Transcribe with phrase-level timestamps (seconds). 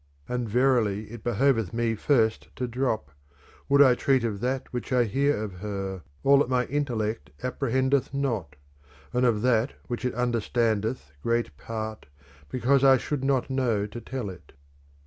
[0.27, 3.11] And verily it behoveth me first to drop,
[3.69, 8.11] Would I treat of that which I hear of her, all that my intellect apprehendeth
[8.11, 8.55] not:
[9.13, 12.07] and of that which it understandeth great part,
[12.49, 14.53] because I should not know to tell it.